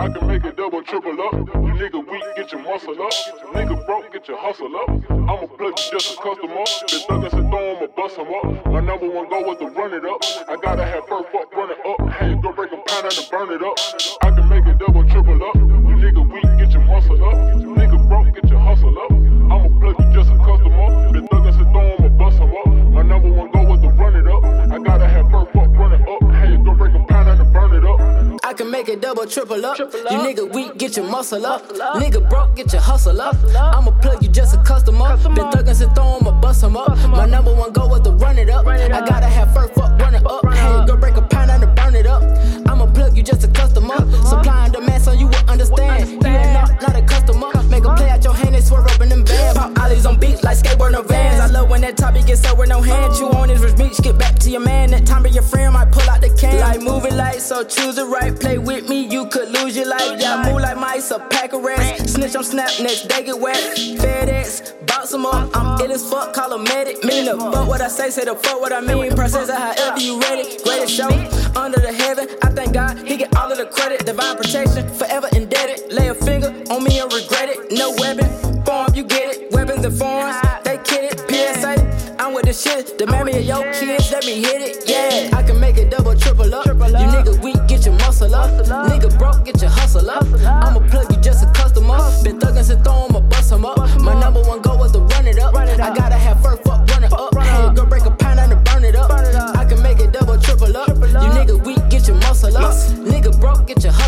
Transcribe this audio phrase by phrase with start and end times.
[0.00, 1.32] I can make it double, triple up.
[1.34, 3.12] You nigga weak, get your muscle up.
[3.52, 4.88] Nigga broke, get your hustle up.
[5.10, 6.64] I'ma plug you just a customer.
[6.86, 8.66] Been thuggin' since throw I'ma bust him up.
[8.66, 10.22] My number one goal was to run it up.
[10.48, 12.12] I gotta have first fuck run it up.
[12.14, 13.76] Hey, go break a pound and burn it up.
[14.22, 15.77] I can make it double, triple up.
[28.88, 29.78] It double, triple up.
[29.78, 31.68] You nigga weak, get your muscle up.
[31.68, 33.36] Nigga broke, get your hustle up.
[33.54, 35.14] I'ma plug you just a customer.
[35.34, 36.96] Been thuggin' since throw I'ma bust 'em up.
[37.10, 38.66] My number one goal was to run it up.
[38.66, 40.42] I gotta have first fuck run it up.
[40.54, 42.22] Hey, go break a pound and burn it up.
[42.66, 43.98] I'ma plug you just a customer.
[44.24, 45.28] Supply and demand so you
[57.48, 58.38] so choose the right.
[58.38, 60.20] Play with me, you could lose your life.
[60.20, 62.12] Yeah, I move like mice, a pack of rats.
[62.12, 63.56] Snitch on snap, next they get wet.
[63.56, 65.56] FedEx, box 'em up.
[65.56, 67.02] I'm ill as fuck, call a medic.
[67.04, 69.16] Mean the fuck what I say, say the fuck what I mean.
[69.16, 70.58] Process it however you ready.
[70.62, 71.08] Greatest show
[71.56, 72.28] under the heaven.
[72.42, 74.04] I thank God he get all of the credit.
[74.04, 75.90] Divine protection, forever indebted.
[75.90, 77.72] Lay a finger on me and regret it.
[77.72, 78.28] No weapon,
[78.66, 79.52] form, you get it.
[79.52, 81.16] Weapons and forms, they kid it.
[81.30, 81.72] PSA,
[82.18, 82.98] I'm with the shit.
[82.98, 84.87] The memory of your kids, let me hit it.
[88.38, 88.50] Up.
[88.90, 90.24] Nigga broke, get your hustle up.
[90.64, 91.98] I'ma plug you just a customer.
[92.22, 93.78] Been thuggin' since throw I'ma bust 'em up.
[94.00, 95.54] My number one goal was to run it up.
[95.56, 97.34] I gotta have first fuck run it up.
[97.38, 99.10] Hey, go break a pound and burn it up.
[99.60, 100.88] I can make it double, triple up.
[100.88, 102.74] You nigga weak, get your muscle up.
[103.12, 104.07] Nigga broke, get your hustle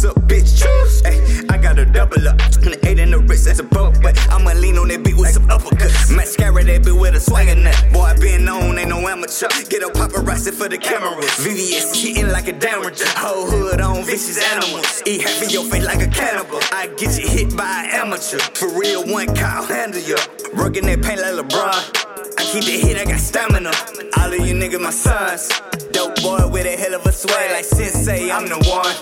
[0.00, 1.02] Boss up, bitch, choose.
[1.04, 2.40] Ay, I got a double up.
[2.84, 3.98] Eight in the wrist, that's a boat.
[4.02, 6.14] But I'ma lean on that beat with some uppercuts.
[6.14, 7.76] Mascara that bitch with a swagger nut.
[7.92, 9.48] Boy, I been known, ain't no amateur.
[9.68, 11.20] Get a paparazzi for the camera.
[11.44, 13.02] VVS hitting like a damage.
[13.16, 15.02] Whole hood on vicious animals.
[15.06, 16.60] Eat half of your face like a cannibal.
[16.72, 18.38] I get you hit by an amateur.
[18.54, 20.16] For real, one cow handle you.
[20.56, 22.09] Working that paint like LeBron.
[22.40, 23.70] I keep the hit, I got stamina.
[24.16, 25.50] All of you niggas, my sons.
[25.92, 28.94] Dope boy with a hell of a swag, like Sensei, I'm the one.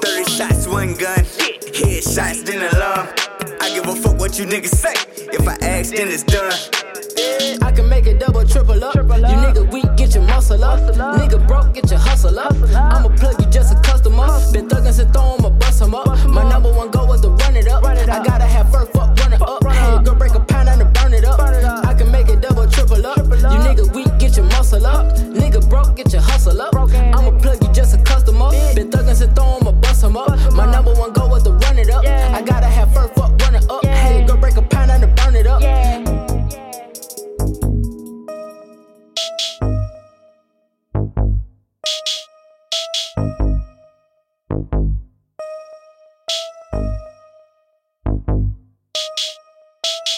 [0.00, 1.20] 30 shots, one gun.
[1.76, 3.06] Head shots, then alarm.
[3.60, 4.94] I give a fuck what you niggas say.
[5.28, 6.50] If I ask, then it's done.
[7.60, 8.94] I can make it double, triple up.
[8.94, 10.80] You nigga weak, get your muscle up.
[11.20, 12.54] Nigga broke, get your hustle up.
[12.54, 13.35] I'ma plug
[25.96, 26.85] get your hustle up.